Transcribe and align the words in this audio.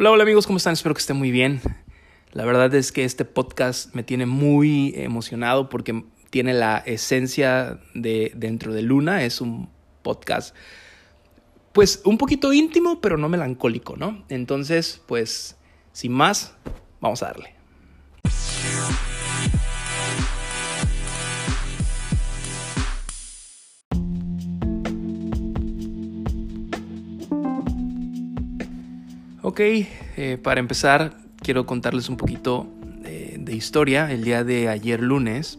Hola, 0.00 0.12
hola 0.12 0.22
amigos, 0.22 0.46
¿cómo 0.46 0.58
están? 0.58 0.74
Espero 0.74 0.94
que 0.94 1.00
estén 1.00 1.16
muy 1.16 1.32
bien. 1.32 1.60
La 2.30 2.44
verdad 2.44 2.72
es 2.72 2.92
que 2.92 3.02
este 3.02 3.24
podcast 3.24 3.92
me 3.96 4.04
tiene 4.04 4.26
muy 4.26 4.92
emocionado 4.94 5.68
porque 5.68 6.04
tiene 6.30 6.54
la 6.54 6.78
esencia 6.78 7.80
de 7.94 8.30
Dentro 8.36 8.72
de 8.72 8.82
Luna. 8.82 9.24
Es 9.24 9.40
un 9.40 9.68
podcast, 10.02 10.54
pues 11.72 12.00
un 12.04 12.16
poquito 12.16 12.52
íntimo, 12.52 13.00
pero 13.00 13.16
no 13.16 13.28
melancólico, 13.28 13.96
¿no? 13.96 14.24
Entonces, 14.28 15.02
pues, 15.08 15.56
sin 15.90 16.12
más, 16.12 16.54
vamos 17.00 17.24
a 17.24 17.26
darle. 17.26 17.57
Ok, 29.48 29.60
eh, 29.60 30.38
para 30.42 30.60
empezar, 30.60 31.16
quiero 31.40 31.64
contarles 31.64 32.10
un 32.10 32.18
poquito 32.18 32.66
de, 33.00 33.38
de, 33.40 33.56
historia. 33.56 34.12
El 34.12 34.22
día 34.22 34.44
de 34.44 34.68
ayer 34.68 35.02
lunes 35.02 35.58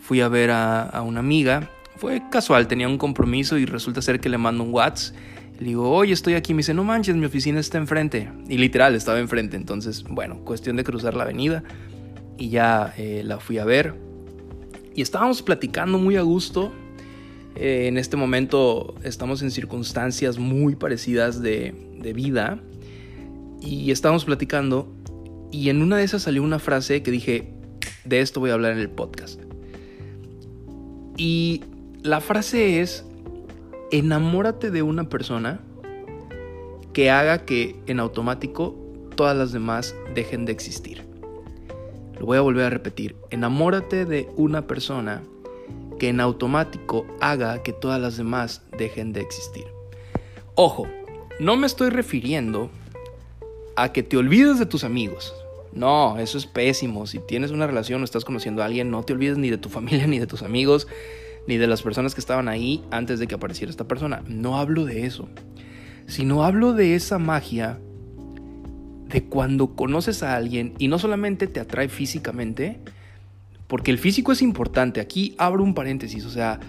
fui 0.00 0.22
a 0.22 0.28
ver 0.28 0.50
a, 0.50 1.02
una 1.04 1.20
amiga. 1.20 1.68
Fue 1.96 2.22
casual, 2.30 2.68
tenía 2.68 2.88
un 2.88 2.96
compromiso 2.96 3.58
y 3.58 3.66
resulta 3.66 4.00
ser 4.00 4.18
que 4.18 4.30
le 4.30 4.38
mando 4.38 4.64
un 4.64 4.72
WhatsApp. 4.72 5.14
Le 5.60 5.66
digo, 5.66 5.90
oye, 5.90 6.14
estoy 6.14 6.32
aquí. 6.32 6.54
Me 6.54 6.60
dice, 6.60 6.72
no 6.72 6.84
manches, 6.84 7.14
mi 7.14 7.26
oficina 7.26 7.60
está 7.60 7.76
enfrente. 7.76 8.30
Y 8.48 8.56
literal, 8.56 8.94
estaba 8.94 9.18
enfrente. 9.18 9.58
Entonces, 9.58 10.04
bueno, 10.04 10.38
cuestión 10.38 10.76
de 10.76 10.84
cruzar 10.84 11.12
la 11.12 11.24
avenida. 11.24 11.62
Y 12.38 12.48
ya 12.48 12.94
eh, 12.96 13.20
la 13.26 13.38
fui 13.40 13.58
a 13.58 13.66
ver. 13.66 13.94
Y 14.94 15.02
estábamos 15.02 15.42
platicando 15.42 15.98
muy 15.98 16.16
a 16.16 16.22
gusto. 16.22 16.72
Eh, 17.56 17.88
en 17.88 17.98
este 17.98 18.16
momento 18.16 18.94
estamos 19.02 19.42
en 19.42 19.50
circunstancias 19.50 20.38
muy 20.38 20.76
parecidas 20.76 21.42
de 21.42 21.74
vida 22.14 22.58
y 23.62 23.90
estábamos 23.90 24.24
platicando 24.24 24.92
y 25.50 25.68
en 25.68 25.82
una 25.82 25.96
de 25.98 26.04
esas 26.04 26.22
salió 26.22 26.42
una 26.42 26.58
frase 26.58 27.02
que 27.02 27.10
dije, 27.10 27.54
de 28.04 28.20
esto 28.20 28.40
voy 28.40 28.50
a 28.50 28.54
hablar 28.54 28.72
en 28.72 28.78
el 28.78 28.90
podcast. 28.90 29.40
Y 31.16 31.62
la 32.02 32.20
frase 32.20 32.80
es, 32.80 33.04
enamórate 33.90 34.70
de 34.70 34.82
una 34.82 35.08
persona 35.08 35.60
que 36.92 37.10
haga 37.10 37.44
que 37.44 37.76
en 37.86 38.00
automático 38.00 38.76
todas 39.14 39.36
las 39.36 39.52
demás 39.52 39.94
dejen 40.14 40.46
de 40.46 40.52
existir. 40.52 41.04
Lo 42.18 42.26
voy 42.26 42.38
a 42.38 42.40
volver 42.40 42.64
a 42.64 42.70
repetir, 42.70 43.16
enamórate 43.30 44.04
de 44.04 44.28
una 44.36 44.66
persona 44.66 45.22
que 45.98 46.08
en 46.08 46.20
automático 46.20 47.06
haga 47.20 47.62
que 47.62 47.72
todas 47.72 48.00
las 48.00 48.16
demás 48.16 48.62
dejen 48.78 49.12
de 49.12 49.20
existir. 49.20 49.66
Ojo, 50.54 50.86
no 51.40 51.56
me 51.56 51.66
estoy 51.66 51.90
refiriendo 51.90 52.70
a 53.76 53.92
que 53.92 54.02
te 54.02 54.16
olvides 54.16 54.58
de 54.58 54.66
tus 54.66 54.84
amigos. 54.84 55.34
No, 55.72 56.18
eso 56.18 56.36
es 56.36 56.46
pésimo. 56.46 57.06
Si 57.06 57.18
tienes 57.18 57.50
una 57.50 57.66
relación 57.66 58.02
o 58.02 58.04
estás 58.04 58.24
conociendo 58.24 58.62
a 58.62 58.66
alguien, 58.66 58.90
no 58.90 59.02
te 59.02 59.12
olvides 59.12 59.38
ni 59.38 59.50
de 59.50 59.58
tu 59.58 59.68
familia, 59.70 60.06
ni 60.06 60.18
de 60.18 60.26
tus 60.26 60.42
amigos, 60.42 60.86
ni 61.46 61.56
de 61.56 61.66
las 61.66 61.82
personas 61.82 62.14
que 62.14 62.20
estaban 62.20 62.48
ahí 62.48 62.84
antes 62.90 63.18
de 63.18 63.26
que 63.26 63.34
apareciera 63.34 63.70
esta 63.70 63.88
persona. 63.88 64.22
No 64.26 64.58
hablo 64.58 64.84
de 64.84 65.06
eso. 65.06 65.28
Sino 66.06 66.44
hablo 66.44 66.72
de 66.72 66.94
esa 66.94 67.18
magia 67.18 67.78
de 69.08 69.24
cuando 69.24 69.74
conoces 69.74 70.22
a 70.22 70.36
alguien 70.36 70.74
y 70.78 70.88
no 70.88 70.98
solamente 70.98 71.46
te 71.46 71.60
atrae 71.60 71.88
físicamente, 71.88 72.80
porque 73.66 73.90
el 73.90 73.98
físico 73.98 74.32
es 74.32 74.42
importante. 74.42 75.00
Aquí 75.00 75.34
abro 75.38 75.62
un 75.62 75.74
paréntesis, 75.74 76.24
o 76.24 76.30
sea, 76.30 76.60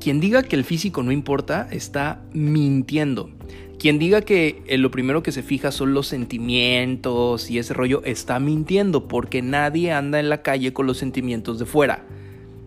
quien 0.00 0.20
diga 0.20 0.42
que 0.42 0.56
el 0.56 0.64
físico 0.64 1.02
no 1.02 1.12
importa 1.12 1.68
está 1.70 2.22
mintiendo. 2.32 3.30
Quien 3.82 3.98
diga 3.98 4.20
que 4.20 4.62
eh, 4.68 4.78
lo 4.78 4.92
primero 4.92 5.24
que 5.24 5.32
se 5.32 5.42
fija 5.42 5.72
son 5.72 5.92
los 5.92 6.06
sentimientos 6.06 7.50
y 7.50 7.58
ese 7.58 7.74
rollo 7.74 8.00
está 8.04 8.38
mintiendo 8.38 9.08
porque 9.08 9.42
nadie 9.42 9.90
anda 9.90 10.20
en 10.20 10.28
la 10.28 10.40
calle 10.42 10.72
con 10.72 10.86
los 10.86 10.98
sentimientos 10.98 11.58
de 11.58 11.66
fuera. 11.66 12.04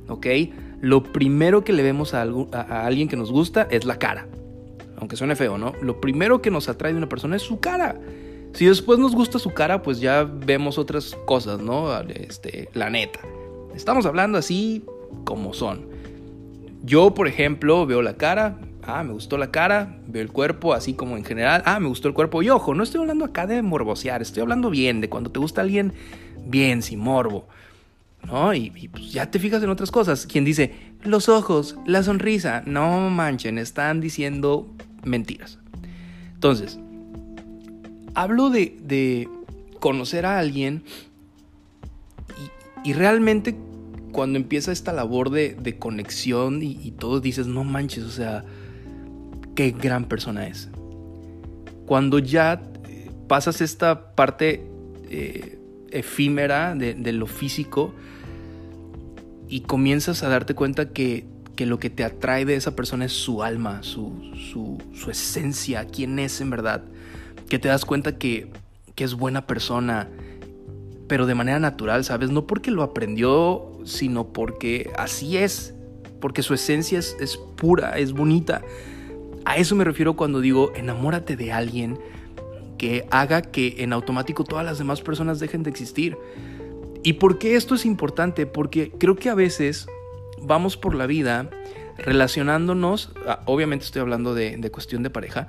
¿Ok? 0.09 0.27
Lo 0.81 1.03
primero 1.03 1.63
que 1.63 1.71
le 1.71 1.83
vemos 1.83 2.13
a, 2.13 2.23
alguien 2.85 3.07
que 3.07 3.15
nos 3.15 3.31
gusta 3.31 3.65
es 3.71 3.85
la 3.85 3.97
cara. 3.97 4.27
Aunque 4.97 5.15
suene 5.15 5.37
feo, 5.37 5.57
¿no? 5.57 5.71
Lo 5.81 6.01
primero 6.01 6.41
que 6.41 6.51
nos 6.51 6.67
atrae 6.67 6.91
de 6.91 6.97
una 6.97 7.07
persona 7.07 7.37
es 7.37 7.43
su 7.43 7.61
cara. 7.61 7.97
Si 8.51 8.65
después 8.65 8.99
nos 8.99 9.15
gusta 9.15 9.39
su 9.39 9.51
cara, 9.51 9.83
pues 9.83 10.01
ya 10.01 10.25
vemos 10.25 10.77
otras 10.77 11.15
cosas, 11.25 11.61
¿no? 11.61 11.97
Este, 12.09 12.67
la 12.73 12.89
neta. 12.89 13.21
Estamos 13.73 14.05
hablando 14.05 14.37
así 14.37 14.83
como 15.23 15.53
son. 15.53 15.87
Yo, 16.83 17.13
por 17.13 17.29
ejemplo, 17.29 17.85
veo 17.85 18.01
la 18.01 18.17
cara, 18.17 18.59
Ah, 18.87 19.03
me 19.03 19.13
gustó 19.13 19.37
la 19.37 19.49
cara, 19.49 19.97
veo 20.07 20.21
el 20.21 20.31
cuerpo, 20.31 20.73
así 20.73 20.93
como 20.93 21.17
en 21.17 21.25
general. 21.25 21.63
Ah, 21.65 21.79
me 21.79 21.87
gustó 21.87 22.07
el 22.07 22.13
cuerpo. 22.13 22.43
Y 22.43 22.49
ojo, 22.49 22.75
no 22.75 22.83
estoy 22.83 23.01
hablando 23.01 23.25
acá 23.25 23.47
de 23.47 23.61
morbosear, 23.61 24.21
estoy 24.21 24.41
hablando 24.41 24.69
bien, 24.69 25.01
de 25.01 25.09
cuando 25.09 25.31
te 25.31 25.39
gusta 25.39 25.61
alguien 25.61 25.93
bien, 26.45 26.83
sin 26.83 26.99
morbo. 26.99 27.47
¿No? 28.23 28.53
Y, 28.53 28.69
pues 28.89 29.11
ya 29.11 29.29
te 29.29 29.39
fijas 29.39 29.61
en 29.63 29.69
otras 29.69 29.91
cosas. 29.91 30.25
Quien 30.25 30.45
dice, 30.45 30.73
los 31.03 31.29
ojos, 31.29 31.77
la 31.85 32.03
sonrisa. 32.03 32.63
No 32.65 33.09
manchen, 33.09 33.57
están 33.57 34.01
diciendo 34.01 34.67
mentiras. 35.03 35.59
Entonces, 36.33 36.79
hablo 38.13 38.49
de, 38.49 38.77
de 38.83 39.27
conocer 39.79 40.25
a 40.25 40.39
alguien 40.39 40.83
y, 42.83 42.89
y 42.89 42.93
realmente 42.93 43.55
cuando 44.11 44.37
empieza 44.37 44.71
esta 44.71 44.93
labor 44.93 45.29
de, 45.29 45.55
de 45.55 45.77
conexión 45.77 46.63
y, 46.63 46.79
y 46.81 46.91
todos 46.91 47.21
dices, 47.21 47.47
no 47.47 47.63
manches, 47.63 48.03
o 48.03 48.11
sea, 48.11 48.43
qué 49.55 49.71
gran 49.71 50.05
persona 50.05 50.47
es. 50.47 50.69
Cuando 51.85 52.19
ya 52.19 52.61
eh, 52.87 53.11
pasas 53.27 53.61
esta 53.61 54.15
parte 54.15 54.67
eh, 55.09 55.59
efímera 55.91 56.75
de, 56.75 57.11
lo 57.13 57.25
físico 57.25 57.93
y 59.47 59.61
comienzas 59.61 60.23
a 60.23 60.29
darte 60.29 60.55
cuenta 60.55 60.89
que, 60.89 61.25
que, 61.55 61.65
lo 61.65 61.79
que 61.79 61.89
te 61.89 62.03
atrae 62.03 62.45
de 62.45 62.55
esa 62.55 62.75
persona 62.75 63.05
es 63.05 63.13
su 63.13 63.43
alma, 63.43 63.81
su, 63.83 64.31
su, 64.51 64.77
su 64.93 65.11
esencia, 65.11 65.85
quién 65.85 66.19
es 66.19 66.41
en 66.41 66.49
verdad, 66.49 66.83
que 67.49 67.59
te 67.59 67.67
das 67.67 67.85
cuenta 67.85 68.17
que, 68.17 68.51
que 68.95 69.03
es 69.03 69.13
buena 69.13 69.45
persona, 69.47 70.09
pero 71.07 71.27
de 71.27 71.35
manera 71.35 71.59
natural, 71.59 72.03
¿sabes? 72.03 72.31
No 72.31 72.47
porque 72.47 72.71
lo 72.71 72.81
aprendió, 72.81 73.71
sino 73.85 74.33
porque 74.33 74.91
así 74.97 75.37
es, 75.37 75.75
porque 76.19 76.41
su 76.41 76.55
esencia 76.55 76.97
es, 76.97 77.15
es 77.19 77.37
pura, 77.37 77.97
es 77.99 78.11
bonita. 78.11 78.63
A 79.45 79.57
eso 79.57 79.75
me 79.75 79.83
refiero 79.83 80.15
cuando 80.15 80.41
digo 80.41 80.73
enamórate 80.75 81.35
de 81.35 81.51
alguien 81.51 81.99
que 82.77 83.07
haga 83.11 83.41
que 83.41 83.75
en 83.79 83.93
automático 83.93 84.43
todas 84.43 84.65
las 84.65 84.77
demás 84.77 85.01
personas 85.01 85.39
dejen 85.39 85.63
de 85.63 85.69
existir. 85.69 86.17
¿Y 87.03 87.13
por 87.13 87.37
qué 87.37 87.55
esto 87.55 87.75
es 87.75 87.85
importante? 87.85 88.45
Porque 88.47 88.91
creo 88.91 89.15
que 89.15 89.29
a 89.29 89.35
veces 89.35 89.87
vamos 90.41 90.77
por 90.77 90.95
la 90.95 91.05
vida 91.05 91.49
relacionándonos, 91.97 93.11
obviamente 93.45 93.85
estoy 93.85 94.01
hablando 94.01 94.33
de, 94.33 94.69
cuestión 94.71 95.03
de 95.03 95.09
pareja, 95.09 95.47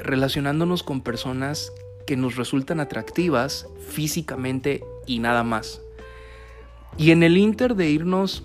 relacionándonos 0.00 0.82
con 0.82 1.00
personas 1.00 1.72
que 2.06 2.16
nos 2.16 2.36
resultan 2.36 2.80
atractivas 2.80 3.68
físicamente 3.88 4.84
y 5.06 5.20
nada 5.20 5.42
más. 5.42 5.80
Y 6.98 7.12
en 7.12 7.22
el 7.22 7.38
inter 7.38 7.76
de 7.76 7.88
irnos 7.88 8.44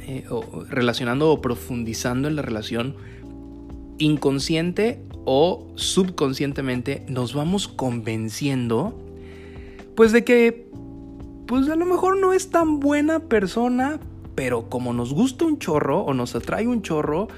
eh, 0.00 0.24
relacionando 0.68 1.30
o 1.30 1.40
profundizando 1.40 2.28
en 2.28 2.36
la 2.36 2.42
relación, 2.42 2.96
inconsciente 3.98 5.02
o 5.24 5.72
subconscientemente 5.76 7.04
nos 7.08 7.34
vamos 7.34 7.68
convenciendo 7.68 8.98
pues 9.94 10.12
de 10.12 10.24
que 10.24 10.70
pues 11.46 11.68
a 11.68 11.76
lo 11.76 11.84
mejor 11.84 12.16
no 12.18 12.32
es 12.32 12.50
tan 12.50 12.80
buena 12.80 13.20
persona, 13.20 14.00
pero 14.34 14.70
como 14.70 14.92
nos 14.92 15.12
gusta 15.12 15.44
un 15.44 15.58
chorro 15.58 16.00
o 16.00 16.14
nos 16.14 16.34
atrae 16.34 16.66
un 16.66 16.82
chorro, 16.82 17.28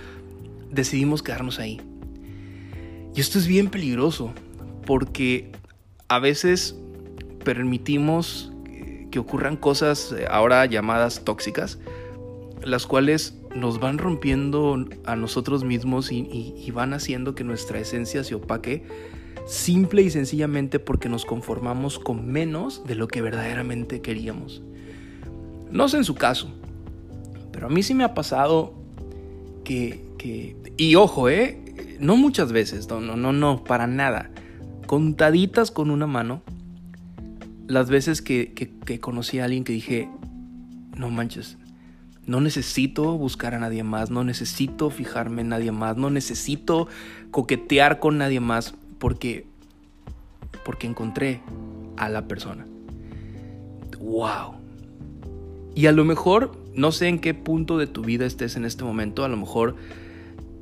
decidimos 0.70 1.22
quedarnos 1.22 1.58
ahí. 1.58 1.80
Y 3.14 3.20
esto 3.20 3.38
es 3.38 3.46
bien 3.46 3.70
peligroso, 3.70 4.32
porque 4.86 5.52
a 6.08 6.18
veces 6.18 6.76
permitimos 7.44 8.52
que 9.10 9.18
ocurran 9.18 9.56
cosas 9.56 10.14
ahora 10.30 10.64
llamadas 10.66 11.24
tóxicas, 11.24 11.78
las 12.62 12.86
cuales 12.86 13.34
nos 13.54 13.78
van 13.78 13.98
rompiendo 13.98 14.84
a 15.04 15.16
nosotros 15.16 15.64
mismos 15.64 16.10
y, 16.10 16.70
van 16.72 16.92
haciendo 16.92 17.34
que 17.34 17.44
nuestra 17.44 17.78
esencia 17.78 18.24
se 18.24 18.34
opaque 18.34 18.84
simple 19.46 20.02
y 20.02 20.10
sencillamente 20.10 20.78
porque 20.80 21.08
nos 21.08 21.24
conformamos 21.24 21.98
con 21.98 22.26
menos 22.26 22.84
de 22.86 22.94
lo 22.96 23.08
que 23.08 23.22
verdaderamente 23.22 24.00
queríamos. 24.00 24.62
No 25.70 25.88
sé 25.88 25.98
en 25.98 26.04
su 26.04 26.14
caso, 26.14 26.48
pero 27.52 27.66
a 27.66 27.70
mí 27.70 27.82
sí 27.82 27.94
me 27.94 28.04
ha 28.04 28.14
pasado 28.14 28.74
que, 29.62 30.04
que 30.18 30.56
y 30.76 30.96
ojo, 30.96 31.28
eh, 31.28 31.96
no 32.00 32.16
muchas 32.16 32.52
veces, 32.52 32.88
no, 32.88 33.00
no, 33.00 33.16
no, 33.16 33.32
no, 33.32 33.62
para 33.62 33.86
nada, 33.86 34.30
contaditas 34.86 35.70
con 35.70 35.90
una 35.90 36.06
mano, 36.06 36.42
las 37.68 37.88
veces 37.88 38.20
que, 38.20 38.52
que, 38.52 38.70
que 38.70 38.98
conocí 38.98 39.38
a 39.38 39.44
alguien 39.44 39.64
que 39.64 39.72
dije, 39.72 40.08
no 40.96 41.10
manches, 41.10 41.58
no 42.26 42.40
necesito 42.40 43.16
buscar 43.16 43.54
a 43.54 43.58
nadie 43.58 43.82
más, 43.82 44.10
no 44.10 44.24
necesito 44.24 44.90
fijarme 44.90 45.42
en 45.42 45.48
nadie 45.48 45.72
más, 45.72 45.96
no 45.96 46.10
necesito 46.10 46.88
coquetear 47.30 47.98
con 47.98 48.18
nadie 48.18 48.40
más, 48.40 48.74
porque 48.98 49.46
porque 50.64 50.86
encontré 50.86 51.40
a 51.96 52.08
la 52.08 52.26
persona. 52.26 52.66
¡Wow! 54.00 54.54
Y 55.74 55.86
a 55.86 55.92
lo 55.92 56.04
mejor, 56.04 56.56
no 56.74 56.92
sé 56.92 57.08
en 57.08 57.18
qué 57.18 57.34
punto 57.34 57.78
de 57.78 57.86
tu 57.86 58.02
vida 58.02 58.26
estés 58.26 58.56
en 58.56 58.64
este 58.64 58.84
momento, 58.84 59.24
a 59.24 59.28
lo 59.28 59.36
mejor 59.36 59.76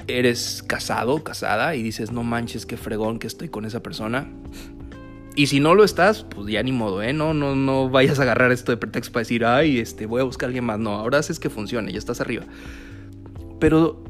eres 0.09 0.63
casado, 0.67 1.23
casada 1.23 1.75
y 1.77 1.83
dices, 1.83 2.13
no 2.13 2.23
manches, 2.23 2.67
qué 2.67 2.77
fregón 2.77 3.19
que 3.19 3.27
estoy 3.27 3.49
con 3.49 3.65
esa 3.65 3.83
persona. 3.83 4.29
Y 5.35 5.47
si 5.47 5.61
no 5.61 5.75
lo 5.75 5.83
estás, 5.83 6.25
pues 6.25 6.49
ya 6.49 6.63
ni 6.63 6.73
modo, 6.73 7.03
¿eh? 7.03 7.13
No, 7.13 7.33
no, 7.33 7.57
no 7.57 7.89
vayas 7.89 8.19
a 8.19 8.23
agarrar 8.23 8.53
esto 8.53 8.71
de 8.71 8.77
pretexto 8.77 9.13
para 9.13 9.23
decir, 9.23 9.45
ay, 9.47 9.79
este, 9.79 10.05
voy 10.05 10.21
a 10.21 10.25
buscar 10.25 10.47
a 10.47 10.49
alguien 10.49 10.65
más. 10.65 10.79
No, 10.79 10.91
ahora 10.91 11.19
haces 11.19 11.39
que 11.39 11.49
funcione, 11.49 11.91
ya 11.91 11.99
estás 11.99 12.21
arriba. 12.21 12.45
Pero 13.59 14.05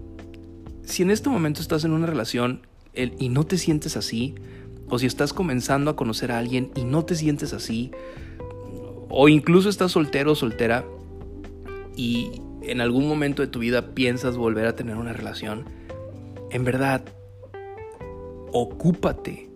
si 0.84 1.02
en 1.02 1.10
este 1.10 1.28
momento 1.28 1.60
estás 1.60 1.84
en 1.84 1.92
una 1.92 2.06
relación 2.06 2.66
y 2.94 3.28
no 3.28 3.44
te 3.44 3.56
sientes 3.56 3.96
así, 3.96 4.34
o 4.88 4.98
si 4.98 5.06
estás 5.06 5.32
comenzando 5.32 5.92
a 5.92 5.96
conocer 5.96 6.32
a 6.32 6.38
alguien 6.38 6.72
y 6.74 6.84
no 6.84 7.04
te 7.04 7.14
sientes 7.14 7.52
así, 7.52 7.92
o 9.08 9.28
incluso 9.28 9.68
estás 9.68 9.92
soltero 9.92 10.32
o 10.32 10.34
soltera 10.34 10.84
y 11.96 12.42
en 12.62 12.80
algún 12.80 13.06
momento 13.06 13.42
de 13.42 13.48
tu 13.48 13.60
vida 13.60 13.94
piensas 13.94 14.36
volver 14.36 14.66
a 14.66 14.74
tener 14.74 14.96
una 14.96 15.12
relación, 15.12 15.66
en 16.50 16.64
verdad, 16.64 17.04
ocúpate 18.52 19.51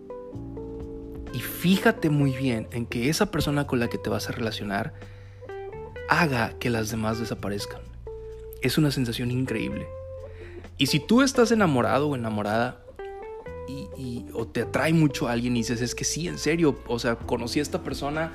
y 1.33 1.39
fíjate 1.39 2.09
muy 2.09 2.31
bien 2.31 2.67
en 2.71 2.85
que 2.85 3.09
esa 3.09 3.31
persona 3.31 3.67
con 3.67 3.79
la 3.79 3.89
que 3.89 3.97
te 3.97 4.09
vas 4.09 4.29
a 4.29 4.31
relacionar 4.31 4.93
haga 6.09 6.53
que 6.59 6.69
las 6.69 6.89
demás 6.89 7.19
desaparezcan. 7.19 7.81
Es 8.61 8.77
una 8.77 8.91
sensación 8.91 9.31
increíble. 9.31 9.87
Y 10.77 10.87
si 10.87 10.99
tú 10.99 11.21
estás 11.21 11.51
enamorado 11.51 12.09
o 12.09 12.15
enamorada 12.15 12.83
y, 13.97 14.25
o 14.33 14.47
te 14.47 14.61
atrae 14.61 14.93
mucho 14.93 15.27
a 15.27 15.33
alguien 15.33 15.55
y 15.55 15.59
dices, 15.59 15.81
es 15.81 15.95
que 15.95 16.03
sí, 16.03 16.27
en 16.27 16.37
serio, 16.37 16.77
o 16.87 16.99
sea, 16.99 17.15
conocí 17.15 17.59
a 17.59 17.61
esta 17.61 17.83
persona, 17.83 18.31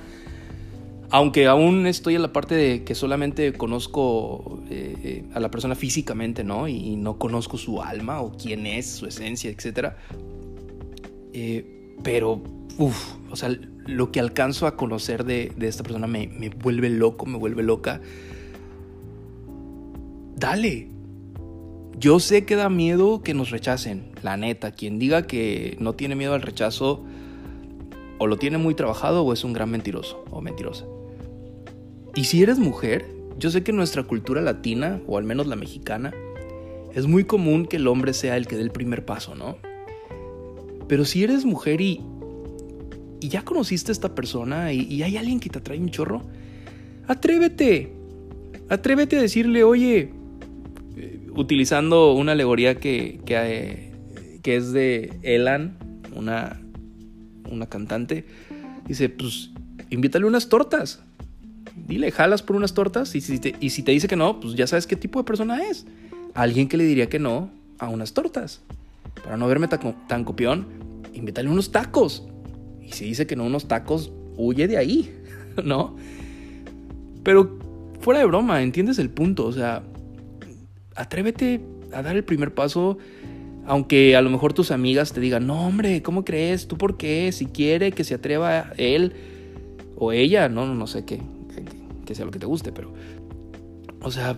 aunque 1.10 1.46
aún 1.46 1.86
estoy 1.86 2.16
en 2.16 2.22
la 2.22 2.32
parte 2.32 2.54
de 2.54 2.84
que 2.84 2.94
solamente 2.94 3.52
conozco 3.52 4.60
eh, 4.68 5.24
a 5.34 5.40
la 5.40 5.50
persona 5.50 5.74
físicamente, 5.74 6.44
¿no? 6.44 6.68
Y, 6.68 6.96
no 6.96 7.18
conozco 7.18 7.56
su 7.58 7.80
alma 7.80 8.20
o 8.20 8.36
quién 8.36 8.66
es, 8.66 8.90
su 8.90 9.06
esencia, 9.06 9.50
etc. 9.50 9.92
Eh, 11.32 11.96
pero 12.02 12.42
Uf, 12.78 13.14
o 13.30 13.36
sea, 13.36 13.56
lo 13.86 14.12
que 14.12 14.20
alcanzo 14.20 14.66
a 14.66 14.76
conocer 14.76 15.24
de, 15.24 15.52
esta 15.60 15.82
persona 15.82 16.06
me, 16.06 16.28
me, 16.28 16.48
vuelve 16.48 16.90
loco, 16.90 17.26
me 17.26 17.38
vuelve 17.38 17.62
loca. 17.62 18.00
Dale. 20.36 20.88
Yo 21.98 22.18
sé 22.18 22.44
que 22.44 22.56
da 22.56 22.68
miedo 22.68 23.22
que 23.22 23.32
nos 23.32 23.50
rechacen, 23.50 24.10
la 24.22 24.36
neta. 24.36 24.72
Quien 24.72 24.98
diga 24.98 25.26
que 25.26 25.76
no 25.78 25.92
tiene 25.92 26.16
miedo 26.16 26.34
al 26.34 26.42
rechazo, 26.42 27.04
o 28.22 28.28
lo 28.28 28.36
tiene 28.36 28.56
muy 28.56 28.76
trabajado 28.76 29.24
o 29.24 29.32
es 29.32 29.42
un 29.42 29.52
gran 29.52 29.68
mentiroso 29.68 30.24
o 30.30 30.40
mentirosa. 30.40 30.84
Y 32.14 32.24
si 32.24 32.40
eres 32.40 32.60
mujer, 32.60 33.04
yo 33.36 33.50
sé 33.50 33.64
que 33.64 33.72
en 33.72 33.78
nuestra 33.78 34.04
cultura 34.04 34.40
latina, 34.40 35.00
o 35.08 35.18
al 35.18 35.24
menos 35.24 35.48
la 35.48 35.56
mexicana, 35.56 36.12
es 36.94 37.08
muy 37.08 37.24
común 37.24 37.66
que 37.66 37.78
el 37.78 37.88
hombre 37.88 38.12
sea 38.12 38.36
el 38.36 38.46
que 38.46 38.54
dé 38.54 38.62
el 38.62 38.70
primer 38.70 39.04
paso, 39.04 39.34
¿no? 39.34 39.56
Pero 40.86 41.04
si 41.04 41.24
eres 41.24 41.44
mujer 41.44 41.80
y, 41.80 42.00
y 43.22 43.28
ya 43.28 43.44
conociste 43.44 43.92
a 43.92 43.94
esta 43.94 44.14
persona 44.14 44.72
y, 44.72 45.02
hay 45.02 45.16
alguien 45.16 45.38
que 45.38 45.48
te 45.48 45.60
atrae 45.60 45.78
un 45.78 45.90
chorro, 45.90 46.22
atrévete. 47.06 47.92
Atrévete 48.68 49.16
a 49.16 49.22
decirle, 49.22 49.62
oye, 49.62 50.10
eh, 50.96 51.28
utilizando 51.34 52.14
una 52.14 52.32
alegoría 52.32 52.80
que, 52.80 53.20
que, 53.24 53.92
que 54.42 54.56
es 54.56 54.72
de 54.72 55.12
Elan, 55.22 55.76
una, 56.16 56.60
una 57.48 57.66
cantante, 57.66 58.24
dice, 58.88 59.08
pues 59.08 59.50
invítale 59.90 60.26
unas 60.26 60.48
tortas. 60.48 61.00
Dile, 61.76 62.10
jalas 62.10 62.42
por 62.42 62.56
unas 62.56 62.74
tortas 62.74 63.14
y 63.14 63.20
si, 63.20 63.38
te, 63.38 63.54
y 63.60 63.70
si 63.70 63.82
te 63.82 63.92
dice 63.92 64.08
que 64.08 64.16
no, 64.16 64.40
pues 64.40 64.54
ya 64.54 64.66
sabes 64.66 64.86
qué 64.86 64.96
tipo 64.96 65.20
de 65.20 65.24
persona 65.24 65.64
es. 65.68 65.86
Alguien 66.34 66.68
que 66.68 66.76
le 66.76 66.84
diría 66.84 67.08
que 67.08 67.20
no 67.20 67.50
a 67.78 67.88
unas 67.88 68.14
tortas. 68.14 68.62
Para 69.22 69.36
no 69.36 69.46
verme 69.46 69.68
tan, 69.68 70.08
tan 70.08 70.24
copión, 70.24 70.66
invítale 71.12 71.48
unos 71.48 71.70
tacos. 71.70 72.24
Si 72.92 73.06
dice 73.06 73.26
que 73.26 73.36
no 73.36 73.44
unos 73.44 73.66
tacos, 73.66 74.12
huye 74.36 74.68
de 74.68 74.76
ahí, 74.76 75.10
¿no? 75.64 75.96
Pero 77.22 77.58
fuera 78.00 78.20
de 78.20 78.26
broma, 78.26 78.62
¿entiendes 78.62 78.98
el 78.98 79.10
punto? 79.10 79.46
O 79.46 79.52
sea, 79.52 79.82
atrévete 80.94 81.60
a 81.92 82.02
dar 82.02 82.16
el 82.16 82.24
primer 82.24 82.52
paso, 82.54 82.98
aunque 83.66 84.16
a 84.16 84.22
lo 84.22 84.30
mejor 84.30 84.52
tus 84.52 84.70
amigas 84.70 85.12
te 85.12 85.20
digan, 85.20 85.46
no 85.46 85.66
hombre, 85.66 86.02
¿cómo 86.02 86.24
crees? 86.24 86.68
¿Tú 86.68 86.76
por 86.76 86.96
qué? 86.96 87.30
Si 87.32 87.46
quiere 87.46 87.92
que 87.92 88.04
se 88.04 88.14
atreva 88.14 88.72
él 88.76 89.12
o 89.96 90.12
ella, 90.12 90.48
no, 90.48 90.66
no, 90.66 90.74
no 90.74 90.86
sé 90.86 91.04
qué, 91.04 91.20
que 92.04 92.14
sea 92.14 92.24
lo 92.24 92.30
que 92.30 92.38
te 92.38 92.46
guste, 92.46 92.72
pero... 92.72 92.92
O 94.00 94.10
sea, 94.10 94.36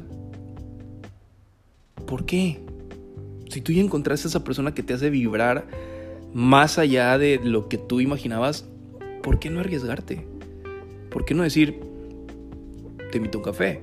¿por 2.07 2.27
qué? 2.27 2.61
Si 3.49 3.63
tú 3.63 3.73
ya 3.73 3.81
encontraste 3.81 4.29
a 4.29 4.31
esa 4.31 4.45
persona 4.45 4.75
que 4.75 4.83
te 4.83 4.93
hace 4.93 5.09
vibrar 5.09 5.67
más 6.35 6.79
allá 6.79 7.17
de 7.17 7.41
lo 7.43 7.69
que 7.69 7.79
tú 7.79 8.01
imaginabas, 8.01 8.69
¿por 9.23 9.39
qué 9.39 9.51
no 9.51 9.61
arriesgarte? 9.61 10.27
¿Por 11.09 11.25
qué 11.25 11.33
no 11.33 11.45
decir, 11.45 11.81
te 13.13 13.19
invito 13.19 13.39
a 13.39 13.41
un 13.41 13.45
café? 13.45 13.81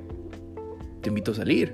Te 1.01 1.09
invito 1.09 1.31
a 1.31 1.35
salir. 1.35 1.73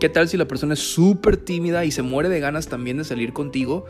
¿Qué 0.00 0.08
tal 0.08 0.28
si 0.28 0.36
la 0.36 0.48
persona 0.48 0.74
es 0.74 0.80
súper 0.80 1.36
tímida 1.36 1.84
y 1.84 1.92
se 1.92 2.02
muere 2.02 2.28
de 2.28 2.40
ganas 2.40 2.66
también 2.66 2.96
de 2.96 3.04
salir 3.04 3.32
contigo, 3.32 3.86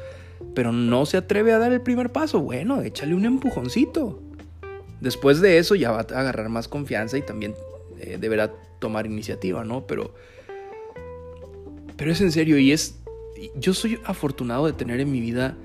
pero 0.54 0.70
no 0.70 1.06
se 1.06 1.16
atreve 1.16 1.52
a 1.52 1.58
dar 1.58 1.72
el 1.72 1.80
primer 1.80 2.12
paso? 2.12 2.40
Bueno, 2.40 2.82
échale 2.82 3.14
un 3.14 3.24
empujoncito. 3.24 4.22
Después 5.00 5.40
de 5.40 5.56
eso 5.56 5.74
ya 5.74 5.90
va 5.90 6.00
a 6.00 6.20
agarrar 6.20 6.50
más 6.50 6.68
confianza 6.68 7.16
y 7.16 7.22
también 7.22 7.54
eh, 7.98 8.18
deberá 8.20 8.52
tomar 8.78 9.06
iniciativa, 9.06 9.64
¿no? 9.64 9.86
Pero, 9.86 10.14
pero 11.96 12.12
es 12.12 12.20
en 12.20 12.30
serio 12.30 12.58
y 12.58 12.72
es 12.72 13.01
yo 13.56 13.74
soy 13.74 13.98
afortunado 14.04 14.66
de 14.66 14.72
tener 14.72 15.00
en 15.00 15.10
mi 15.10 15.20
vida 15.20 15.56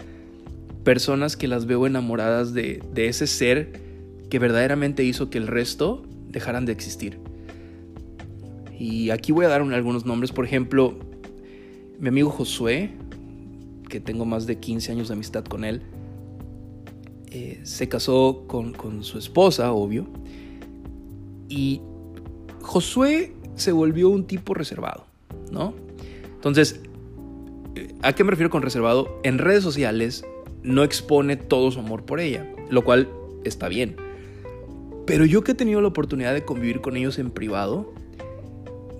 personas 0.83 1.35
que 1.35 1.47
las 1.47 1.65
veo 1.65 1.85
enamoradas 1.85 2.53
de, 2.53 2.81
ese 2.95 3.27
ser 3.27 3.81
que 4.29 4.39
verdaderamente 4.39 5.03
hizo 5.03 5.29
que 5.29 5.37
el 5.37 5.47
resto 5.47 6.03
dejaran 6.29 6.65
de 6.65 6.71
existir. 6.71 7.19
Y 8.79 9.09
aquí 9.09 9.31
voy 9.31 9.45
a 9.45 9.49
dar 9.49 9.61
algunos 9.61 10.05
nombres, 10.05 10.31
por 10.31 10.45
ejemplo, 10.45 10.97
mi 11.99 12.09
amigo 12.09 12.29
Josué, 12.29 12.91
que 13.89 13.99
tengo 13.99 14.25
más 14.25 14.45
de 14.47 14.59
15 14.59 14.91
años 14.91 15.07
de 15.07 15.15
amistad 15.15 15.43
con 15.43 15.65
él, 15.65 15.81
eh, 17.31 17.59
se 17.63 17.89
casó 17.89 18.45
con, 18.47 18.73
con 18.73 19.03
su 19.03 19.17
esposa, 19.17 19.71
obvio, 19.73 20.07
y 21.49 21.81
Josué 22.61 23.33
se 23.55 23.71
volvió 23.71 24.09
un 24.09 24.25
tipo 24.25 24.53
reservado, 24.53 25.05
¿no? 25.51 25.73
Entonces, 26.35 26.81
¿A 28.01 28.13
qué 28.13 28.23
me 28.23 28.31
refiero 28.31 28.49
con 28.49 28.61
reservado? 28.61 29.19
En 29.23 29.37
redes 29.37 29.63
sociales 29.63 30.25
no 30.63 30.83
expone 30.83 31.35
todo 31.37 31.71
su 31.71 31.79
amor 31.79 32.05
por 32.05 32.19
ella, 32.19 32.45
lo 32.69 32.83
cual 32.83 33.09
está 33.43 33.67
bien. 33.67 33.95
Pero 35.05 35.25
yo 35.25 35.43
que 35.43 35.53
he 35.53 35.55
tenido 35.55 35.81
la 35.81 35.87
oportunidad 35.87 36.33
de 36.33 36.43
convivir 36.43 36.81
con 36.81 36.97
ellos 36.97 37.17
en 37.17 37.31
privado, 37.31 37.93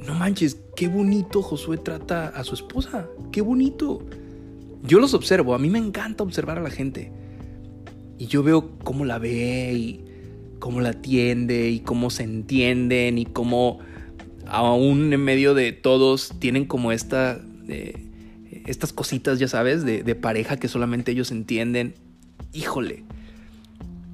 no 0.05 0.13
manches, 0.13 0.57
qué 0.75 0.87
bonito 0.87 1.41
Josué 1.41 1.77
trata 1.77 2.29
a 2.29 2.43
su 2.45 2.55
esposa, 2.55 3.09
qué 3.31 3.41
bonito. 3.41 4.05
Yo 4.83 4.99
los 4.99 5.13
observo, 5.13 5.53
a 5.53 5.59
mí 5.59 5.69
me 5.69 5.79
encanta 5.79 6.23
observar 6.23 6.57
a 6.57 6.61
la 6.61 6.69
gente. 6.69 7.11
Y 8.17 8.27
yo 8.27 8.41
veo 8.41 8.77
cómo 8.83 9.03
la 9.03 9.19
ve 9.19 9.73
y 9.73 10.05
cómo 10.59 10.79
la 10.79 10.89
atiende 10.89 11.69
y 11.69 11.81
cómo 11.81 12.09
se 12.09 12.23
entienden 12.23 13.17
y 13.17 13.25
cómo 13.25 13.79
aún 14.47 15.11
en 15.11 15.21
medio 15.21 15.53
de 15.53 15.73
todos 15.73 16.33
tienen 16.39 16.65
como 16.65 16.91
esta 16.91 17.41
eh, 17.67 18.06
estas 18.67 18.91
cositas, 18.93 19.39
ya 19.39 19.47
sabes, 19.47 19.83
de, 19.85 20.15
pareja 20.15 20.57
que 20.57 20.67
solamente 20.67 21.13
ellos 21.13 21.31
entienden. 21.31 21.95
Híjole. 22.53 23.03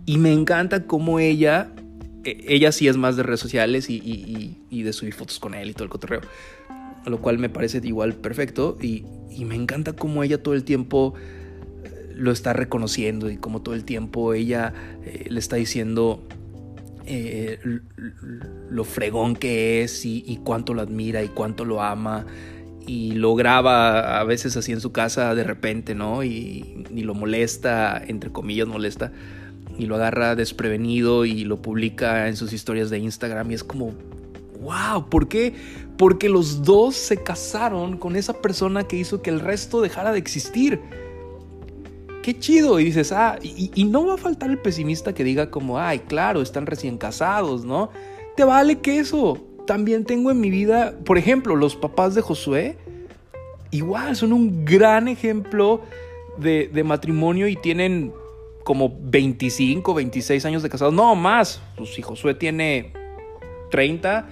Y 0.05 0.17
me 0.17 0.31
encanta 0.31 0.85
cómo 0.85 1.19
ella, 1.19 1.71
e, 2.23 2.45
ella 2.47 2.71
sí 2.71 2.87
es 2.87 2.95
más 2.95 3.17
de 3.17 3.23
redes 3.23 3.39
sociales 3.39 3.87
y, 3.89 4.55
de 4.69 4.93
subir 4.93 5.13
fotos 5.13 5.39
con 5.39 5.55
él 5.55 5.71
y 5.71 5.73
todo 5.73 5.85
el 5.85 5.89
cotorreo. 5.89 6.21
Lo 7.05 7.19
cual 7.19 7.39
me 7.39 7.49
parece 7.49 7.81
igual 7.83 8.13
perfecto. 8.13 8.77
Y, 8.79 9.05
me 9.43 9.55
encanta 9.55 9.93
cómo 9.93 10.23
ella 10.23 10.41
todo 10.41 10.53
el 10.53 10.63
tiempo 10.63 11.15
eh, 11.83 12.13
lo 12.15 12.31
está 12.31 12.53
reconociendo 12.53 13.31
y 13.31 13.37
cómo 13.37 13.63
todo 13.63 13.73
el 13.73 13.83
tiempo 13.83 14.35
ella 14.35 14.71
eh, 15.03 15.25
le 15.27 15.39
está 15.39 15.55
diciendo 15.55 16.23
eh, 17.07 17.59
lo 18.69 18.83
fregón 18.83 19.35
que 19.35 19.81
es 19.81 20.05
y, 20.05 20.23
y, 20.27 20.37
cuánto 20.37 20.75
lo 20.75 20.83
admira 20.83 21.23
y 21.23 21.29
cuánto 21.29 21.65
lo 21.65 21.81
ama 21.81 22.27
y 22.85 23.13
lo 23.13 23.35
graba 23.35 24.19
a 24.19 24.23
veces 24.23 24.57
así 24.57 24.71
en 24.71 24.81
su 24.81 24.91
casa 24.91 25.33
de 25.35 25.43
repente, 25.43 25.95
¿no? 25.95 26.23
Y, 26.23 26.85
lo 26.91 27.15
molesta, 27.15 28.01
entre 28.05 28.31
comillas 28.31 28.67
molesta, 28.67 29.11
y 29.77 29.87
lo 29.87 29.95
agarra 29.95 30.35
desprevenido 30.35 31.25
y 31.25 31.43
lo 31.43 31.61
publica 31.61 32.27
en 32.27 32.35
sus 32.35 32.53
historias 32.53 32.89
de 32.89 32.99
Instagram 32.99 33.51
y 33.51 33.55
es 33.55 33.63
como, 33.63 33.93
wow, 34.61 35.09
¿por 35.09 35.27
qué? 35.27 35.53
Porque 35.97 36.29
los 36.29 36.63
dos 36.63 36.95
se 36.95 37.17
casaron 37.17 37.97
con 37.97 38.15
esa 38.15 38.33
persona 38.41 38.83
que 38.87 38.97
hizo 38.97 39.21
que 39.21 39.31
el 39.31 39.39
resto 39.39 39.81
dejara 39.81 40.11
de 40.11 40.19
existir. 40.19 40.79
qué 42.21 42.37
chido. 42.39 42.79
Y 42.79 42.85
dices, 42.85 43.11
ah, 43.11 43.37
y, 43.41 43.71
y, 43.73 43.83
no 43.85 44.05
va 44.05 44.13
a 44.13 44.17
faltar 44.17 44.49
el 44.49 44.59
pesimista 44.59 45.13
que 45.13 45.23
diga 45.23 45.49
como, 45.49 45.79
ay, 45.79 45.99
claro, 45.99 46.41
están 46.41 46.65
recién 46.65 46.97
casados, 46.97 47.65
¿no? 47.65 47.89
Te 48.35 48.43
vale 48.43 48.79
que 48.79 48.99
eso. 48.99 49.52
También 49.65 50.05
tengo 50.05 50.31
en 50.31 50.39
mi 50.39 50.49
vida, 50.49 50.93
por 51.05 51.17
ejemplo, 51.17 51.55
los 51.55 51.75
papás 51.75 52.15
de 52.15 52.21
Josué, 52.21 52.77
igual 53.71 54.15
son 54.15 54.33
un 54.33 54.65
gran 54.65 55.07
ejemplo 55.07 55.81
de, 56.37 56.83
matrimonio 56.83 57.47
y 57.47 57.55
tienen 57.55 58.13
como 58.63 58.97
25, 59.01 59.93
26 59.93 60.45
años 60.45 60.63
de 60.63 60.69
casados, 60.69 60.93
no 60.93 61.15
más. 61.15 61.61
Pues 61.77 61.93
si 61.93 62.01
Josué 62.01 62.33
tiene 62.33 62.93
30, 63.71 64.27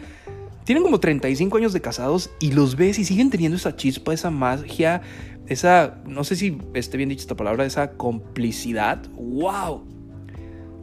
tienen 0.63 0.83
como 0.83 0.99
35 0.99 1.57
años 1.57 1.73
de 1.73 1.81
casados 1.81 2.29
y 2.39 2.51
los 2.51 2.75
ves 2.75 2.99
y 2.99 3.05
siguen 3.05 3.29
teniendo 3.29 3.57
esa 3.57 3.75
chispa, 3.75 4.13
esa 4.13 4.31
magia, 4.31 5.01
esa, 5.47 6.01
no 6.05 6.23
sé 6.23 6.35
si 6.35 6.57
esté 6.73 6.97
bien 6.97 7.09
dicha 7.09 7.21
esta 7.21 7.35
palabra, 7.35 7.65
esa 7.65 7.91
complicidad. 7.93 9.01
¡Wow! 9.13 9.83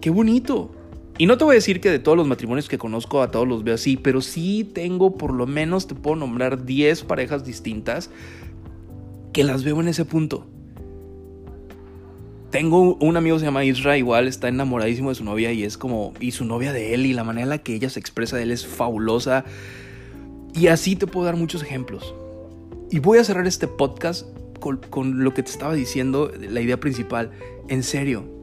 ¡Qué 0.00 0.10
bonito! 0.10 0.72
Y 1.18 1.26
no 1.26 1.36
te 1.36 1.44
voy 1.44 1.54
a 1.54 1.56
decir 1.56 1.80
que 1.80 1.90
de 1.90 1.98
todos 1.98 2.16
los 2.16 2.28
matrimonios 2.28 2.68
que 2.68 2.78
conozco 2.78 3.22
a 3.22 3.32
todos 3.32 3.46
los 3.46 3.64
veo 3.64 3.74
así, 3.74 3.96
pero 3.96 4.20
sí 4.20 4.62
tengo 4.62 5.16
por 5.16 5.34
lo 5.34 5.48
menos, 5.48 5.88
te 5.88 5.96
puedo 5.96 6.14
nombrar 6.14 6.64
10 6.64 7.02
parejas 7.02 7.44
distintas 7.44 8.10
que 9.32 9.42
las 9.42 9.64
veo 9.64 9.80
en 9.80 9.88
ese 9.88 10.04
punto. 10.04 10.46
Tengo 12.50 12.94
un 12.94 13.16
amigo 13.16 13.34
que 13.34 13.40
se 13.40 13.46
llama 13.46 13.64
Isra, 13.64 13.98
igual 13.98 14.28
está 14.28 14.46
enamoradísimo 14.46 15.08
de 15.08 15.16
su 15.16 15.24
novia 15.24 15.50
y 15.50 15.64
es 15.64 15.76
como, 15.76 16.14
y 16.20 16.30
su 16.30 16.44
novia 16.44 16.72
de 16.72 16.94
él 16.94 17.04
y 17.04 17.12
la 17.12 17.24
manera 17.24 17.42
en 17.42 17.50
la 17.50 17.58
que 17.58 17.74
ella 17.74 17.90
se 17.90 17.98
expresa 17.98 18.36
de 18.36 18.44
él 18.44 18.52
es 18.52 18.64
fabulosa. 18.64 19.44
Y 20.54 20.68
así 20.68 20.94
te 20.94 21.08
puedo 21.08 21.26
dar 21.26 21.36
muchos 21.36 21.62
ejemplos. 21.62 22.14
Y 22.92 23.00
voy 23.00 23.18
a 23.18 23.24
cerrar 23.24 23.48
este 23.48 23.66
podcast 23.66 24.24
con, 24.60 24.78
con 24.88 25.24
lo 25.24 25.34
que 25.34 25.42
te 25.42 25.50
estaba 25.50 25.74
diciendo, 25.74 26.30
la 26.38 26.60
idea 26.60 26.78
principal. 26.78 27.32
En 27.68 27.82
serio, 27.82 28.37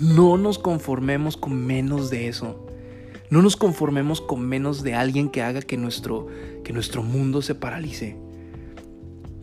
no 0.00 0.36
nos 0.38 0.58
conformemos 0.58 1.36
con 1.36 1.66
menos 1.66 2.10
de 2.10 2.28
eso. 2.28 2.66
No 3.30 3.42
nos 3.42 3.56
conformemos 3.56 4.20
con 4.20 4.40
menos 4.40 4.82
de 4.82 4.94
alguien 4.94 5.28
que 5.28 5.42
haga 5.42 5.62
que 5.62 5.76
nuestro, 5.76 6.26
que 6.64 6.72
nuestro 6.72 7.02
mundo 7.02 7.42
se 7.42 7.54
paralice. 7.54 8.16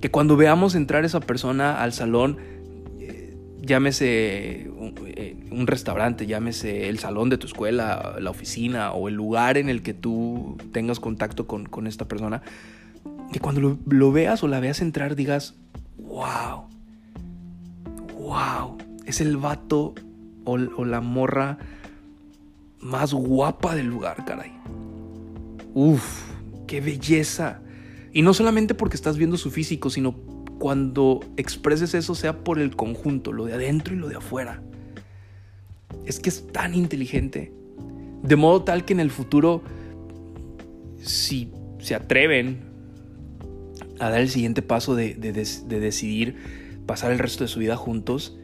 Que 0.02 0.12
cuando 0.12 0.36
veamos 0.36 0.76
entrar 0.76 1.06
esa 1.06 1.22
persona 1.22 1.82
al 1.82 1.94
salón, 1.94 2.38
llámese 3.68 4.70
eh, 5.06 5.38
un, 5.52 5.68
restaurante, 5.68 6.26
llámese 6.26 6.90
el 6.90 6.98
salón 6.98 7.30
de 7.30 7.38
tu 7.38 7.46
escuela, 7.46 8.16
la 8.20 8.32
oficina 8.32 8.94
o 8.94 9.08
el 9.08 9.14
lugar 9.14 9.58
en 9.58 9.70
el 9.70 9.84
que 9.84 9.94
tú 9.94 10.58
tengas 10.72 11.00
contacto 11.00 11.46
con, 11.46 11.88
esta 11.88 12.08
persona, 12.08 12.42
que 13.32 13.40
cuando 13.40 13.78
lo, 13.86 14.12
veas 14.12 14.42
o 14.44 14.48
la 14.48 14.60
veas 14.60 14.82
entrar 14.82 15.16
digas, 15.16 15.54
wow, 15.98 16.64
wow, 18.18 18.78
es 19.06 19.22
el 19.22 19.38
vato 19.38 19.94
o, 20.48 20.86
la 20.86 21.02
morra 21.02 21.58
más 22.80 23.14
guapa 23.14 23.76
del 23.76 23.88
lugar, 23.88 24.26
caray. 24.26 24.54
Uf, 25.74 26.32
qué 26.66 26.82
belleza. 26.82 27.62
Y 28.14 28.22
no 28.22 28.34
solamente 28.34 28.74
porque 28.74 28.96
estás 28.96 29.18
viendo 29.18 29.38
su 29.38 29.52
físico, 29.52 29.90
sino 29.90 30.16
cuando 30.58 31.20
expreses 31.36 31.94
eso 31.94 32.16
sea 32.16 32.44
por 32.44 32.60
el 32.60 32.76
conjunto, 32.76 33.32
lo 33.32 33.46
de 33.46 33.54
adentro 33.54 33.94
y 33.94 33.98
lo 33.98 34.08
de 34.08 34.16
afuera. 34.16 34.64
Es 36.06 36.20
que 36.20 36.30
es 36.30 36.48
tan 36.48 36.74
inteligente. 36.74 37.54
De 38.24 38.36
modo 38.36 38.64
tal 38.64 38.86
que 38.86 38.94
en 38.94 39.00
el 39.00 39.12
futuro, 39.12 39.62
si 41.00 41.52
se 41.80 41.94
atreven 41.94 42.60
a 44.00 44.10
dar 44.10 44.22
el 44.22 44.30
siguiente 44.30 44.62
paso 44.62 44.96
de, 44.96 45.14
decidir 45.16 46.38
pasar 46.86 47.12
el 47.12 47.20
resto 47.20 47.44
de 47.44 47.50
su 47.50 47.60
vida 47.60 47.76
juntos, 47.76 48.37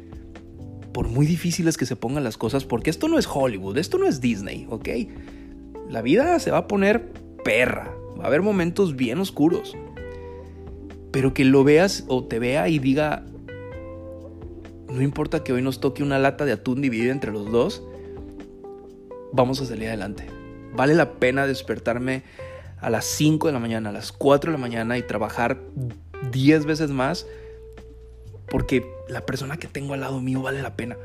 por 0.94 1.08
muy 1.08 1.26
difíciles 1.26 1.78
que 1.78 1.86
se 1.86 1.96
pongan 1.96 2.24
las 2.24 2.38
cosas, 2.38 2.66
porque 2.66 2.90
esto 2.90 3.08
no 3.08 3.18
es 3.18 3.28
Hollywood, 3.32 3.78
esto 3.78 3.98
no 3.98 4.08
es 4.08 4.22
Disney, 4.22 4.68
¿ok? 4.70 4.90
La 5.90 6.02
vida 6.02 6.40
se 6.40 6.52
va 6.52 6.60
a 6.60 6.68
poner 6.68 7.12
perra, 7.44 7.94
va 8.20 8.26
a 8.26 8.28
haber 8.28 8.42
momentos 8.42 8.96
bien 8.96 9.20
oscuros 9.20 9.76
pero 11.14 11.32
que 11.36 11.46
lo 11.46 11.64
veas 11.64 12.06
o 12.08 12.24
te 12.24 12.40
vea 12.40 12.68
y 12.70 12.80
diga, 12.80 13.24
no 14.90 15.00
importa 15.04 15.44
que 15.44 15.54
hoy 15.54 15.62
nos 15.62 15.80
toque 15.80 16.02
una 16.02 16.18
lata 16.18 16.44
de 16.44 16.54
atún 16.54 16.82
dividida 16.82 17.12
entre 17.12 17.32
los 17.32 17.52
dos, 17.52 17.84
vamos 19.32 19.62
a 19.62 19.68
salir 19.68 19.90
adelante. 19.90 20.26
Vale 20.76 20.96
la 20.96 21.12
pena 21.12 21.46
despertarme 21.46 22.24
a 22.82 22.90
las 22.90 23.06
5 23.06 23.46
de 23.46 23.54
la 23.54 23.60
mañana, 23.60 23.90
a 23.90 23.92
las 23.92 24.12
4 24.12 24.52
de 24.52 24.58
la 24.58 24.62
mañana 24.62 24.98
y 24.98 25.04
trabajar 25.04 25.62
10 26.32 26.66
veces 26.66 26.90
más 26.90 27.28
porque 28.54 28.86
la 29.08 29.26
persona 29.26 29.58
que 29.58 29.68
tengo 29.68 29.96
al 29.96 30.02
lado 30.02 30.22
mío 30.22 30.44
vale 30.44 30.62
la 30.62 30.76
pena. 30.76 30.96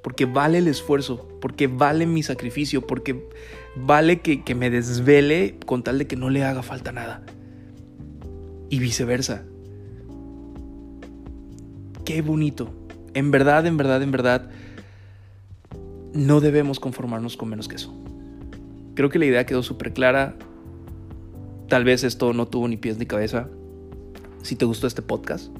Porque 0.00 0.26
vale 0.26 0.58
el 0.58 0.68
esfuerzo, 0.68 1.28
porque 1.40 1.66
vale 1.66 2.06
mi 2.06 2.22
sacrificio, 2.22 2.86
porque 2.86 3.28
vale 3.74 4.20
que, 4.20 4.54
me 4.54 4.70
desvele 4.70 5.58
con 5.66 5.82
tal 5.82 5.98
de 5.98 6.06
que 6.06 6.14
no 6.14 6.30
le 6.30 6.44
haga 6.44 6.62
falta 6.62 6.92
nada 6.92 7.24
y 8.70 8.78
viceversa. 8.78 9.42
Qué 12.04 12.22
bonito. 12.22 12.72
En 13.12 13.32
verdad, 13.32 13.66
en 13.66 13.76
verdad, 13.76 14.00
en 14.00 14.12
verdad, 14.12 14.48
no 16.14 16.40
debemos 16.40 16.78
conformarnos 16.78 17.36
con 17.36 17.48
menos 17.48 17.66
que 17.66 17.74
eso. 17.74 17.92
Creo 18.94 19.10
que 19.10 19.18
la 19.18 19.26
idea 19.26 19.46
quedó 19.46 19.64
súper 19.64 19.92
clara. 19.92 20.36
Tal 21.68 21.82
vez 21.82 22.04
esto 22.04 22.32
no 22.34 22.46
tuvo 22.46 22.68
ni 22.68 22.76
pies 22.76 22.98
ni 22.98 23.06
cabeza. 23.06 23.48
Si 24.44 24.54
te 24.54 24.64
gustó 24.64 24.86
este 24.86 25.02
podcast, 25.02 25.50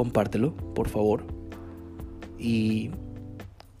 compártelo, 0.00 0.54
por 0.74 0.88
favor. 0.88 1.24
Y, 2.38 2.90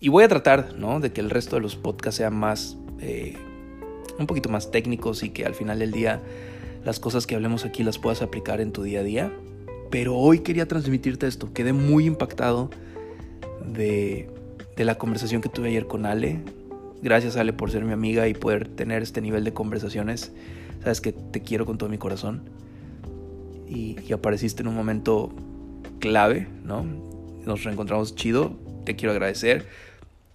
y 0.00 0.10
voy 0.10 0.22
a 0.22 0.28
tratar, 0.28 0.74
¿no? 0.76 1.00
De 1.00 1.14
que 1.14 1.22
el 1.22 1.30
resto 1.30 1.56
de 1.56 1.62
los 1.62 1.76
podcasts 1.76 2.18
sean 2.18 2.36
más, 2.36 2.76
eh, 3.00 3.38
un 4.18 4.26
poquito 4.26 4.50
más 4.50 4.70
técnicos 4.70 5.22
y 5.22 5.30
que 5.30 5.46
al 5.46 5.54
final 5.54 5.78
del 5.78 5.92
día 5.92 6.20
las 6.84 7.00
cosas 7.00 7.26
que 7.26 7.36
hablemos 7.36 7.64
aquí 7.64 7.84
las 7.84 7.98
puedas 7.98 8.20
aplicar 8.20 8.60
en 8.60 8.70
tu 8.70 8.82
día 8.82 9.00
a 9.00 9.02
día. 9.02 9.32
Pero 9.90 10.14
hoy 10.14 10.40
quería 10.40 10.68
transmitirte 10.68 11.26
esto. 11.26 11.54
Quedé 11.54 11.72
muy 11.72 12.04
impactado 12.04 12.68
de, 13.64 14.28
de 14.76 14.84
la 14.84 14.98
conversación 14.98 15.40
que 15.40 15.48
tuve 15.48 15.68
ayer 15.68 15.86
con 15.86 16.04
Ale. 16.04 16.42
Gracias 17.00 17.38
Ale 17.38 17.54
por 17.54 17.70
ser 17.70 17.82
mi 17.86 17.94
amiga 17.94 18.28
y 18.28 18.34
poder 18.34 18.68
tener 18.68 19.02
este 19.02 19.22
nivel 19.22 19.42
de 19.42 19.54
conversaciones. 19.54 20.32
Sabes 20.82 21.00
que 21.00 21.12
te 21.12 21.40
quiero 21.40 21.64
con 21.64 21.78
todo 21.78 21.88
mi 21.88 21.96
corazón. 21.96 22.42
Y, 23.66 23.96
y 24.06 24.12
apareciste 24.12 24.60
en 24.60 24.68
un 24.68 24.74
momento 24.74 25.32
clave, 26.00 26.48
¿no? 26.64 26.84
Nos 27.46 27.62
reencontramos 27.62 28.16
chido. 28.16 28.58
Te 28.84 28.96
quiero 28.96 29.12
agradecer. 29.12 29.68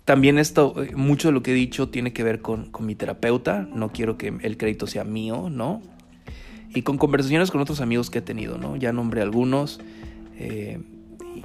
También 0.05 0.39
esto, 0.39 0.75
mucho 0.95 1.27
de 1.27 1.33
lo 1.33 1.43
que 1.43 1.51
he 1.51 1.55
dicho 1.55 1.89
tiene 1.89 2.13
que 2.13 2.23
ver 2.23 2.41
con, 2.41 2.71
con 2.71 2.85
mi 2.85 2.95
terapeuta. 2.95 3.67
No 3.73 3.91
quiero 3.91 4.17
que 4.17 4.33
el 4.41 4.57
crédito 4.57 4.87
sea 4.87 5.03
mío, 5.03 5.49
¿no? 5.49 5.81
y 6.75 6.81
con 6.81 6.97
conversaciones 6.97 7.51
con 7.51 7.61
otros 7.61 7.79
amigos 7.79 8.09
que 8.09 8.19
he 8.19 8.21
tenido, 8.21 8.57
¿no? 8.57 8.75
Ya 8.75 8.91
nombré 8.91 9.21
algunos 9.21 9.79
eh, 10.37 10.79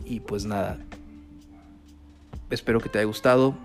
y, 0.05 0.21
pues 0.21 0.45
nada, 0.45 0.79
espero 2.51 2.81
que 2.81 2.89
te 2.89 2.99
haya 2.99 3.07
gustado 3.07 3.57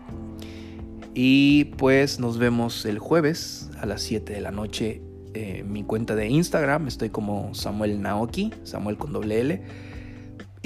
y 1.16 1.66
pues 1.78 2.20
nos 2.20 2.38
vemos 2.38 2.86
el 2.86 3.00
jueves 3.00 3.72
a 3.80 3.88
las 3.88 4.04
7 4.04 4.32
de 4.32 4.42
la 4.42 4.52
noche 4.52 5.02
en 5.34 5.72
mi 5.72 5.84
cuenta 5.84 6.16
de 6.16 6.28
Instagram, 6.28 6.88
estoy 6.88 7.10
como 7.10 7.54
Samuel 7.56 8.02
Naoki, 8.02 8.54
Samuel 8.64 8.98
con 8.98 9.12
doble 9.12 9.42
L. 9.42 9.64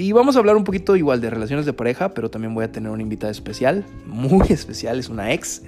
Y 0.00 0.12
vamos 0.12 0.34
a 0.34 0.38
hablar 0.38 0.56
un 0.56 0.64
poquito 0.64 0.96
igual 0.96 1.20
de 1.20 1.28
relaciones 1.28 1.66
de 1.66 1.74
pareja, 1.74 2.14
pero 2.14 2.30
también 2.30 2.54
voy 2.54 2.64
a 2.64 2.72
tener 2.72 2.90
una 2.90 3.02
invitada 3.02 3.30
especial, 3.30 3.84
muy 4.06 4.46
especial, 4.50 4.98
es 4.98 5.10
una 5.10 5.34
ex, 5.34 5.62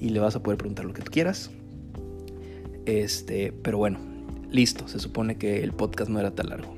y 0.00 0.08
le 0.08 0.18
vas 0.18 0.34
a 0.34 0.42
poder 0.42 0.56
preguntar 0.56 0.86
lo 0.86 0.94
que 0.94 1.02
tú 1.02 1.10
quieras. 1.10 1.50
Este, 2.86 3.52
pero 3.52 3.76
bueno, 3.76 3.98
Listo, 4.50 4.88
se 4.88 4.98
supone 4.98 5.36
que 5.36 5.62
el 5.62 5.72
podcast 5.72 6.10
no 6.10 6.18
era 6.18 6.34
tan 6.34 6.48
largo. 6.48 6.74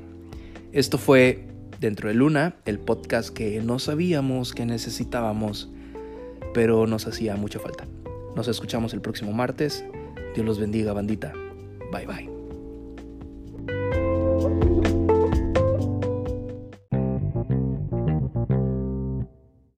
Esto 0.72 0.98
fue 0.98 1.46
Dentro 1.80 2.08
de 2.08 2.14
Luna, 2.14 2.56
el 2.64 2.80
podcast 2.80 3.30
que 3.30 3.60
no 3.60 3.78
sabíamos 3.78 4.52
que 4.52 4.66
necesitábamos, 4.66 5.70
pero 6.52 6.88
nos 6.88 7.06
hacía 7.06 7.36
mucha 7.36 7.60
falta. 7.60 7.86
Nos 8.34 8.48
escuchamos 8.48 8.92
el 8.92 9.00
próximo 9.00 9.32
martes. 9.32 9.84
Dios 10.34 10.44
los 10.44 10.58
bendiga, 10.58 10.92
bandita. 10.92 11.32
Bye 11.92 12.06
bye. 12.06 12.37